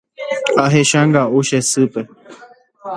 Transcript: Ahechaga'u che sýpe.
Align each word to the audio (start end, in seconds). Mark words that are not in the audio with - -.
Ahechaga'u 0.65 1.39
che 1.47 1.59
sýpe. 1.69 2.01